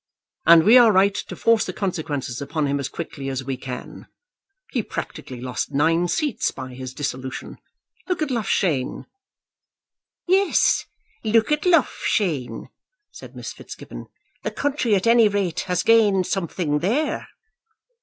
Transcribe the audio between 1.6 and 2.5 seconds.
the consequences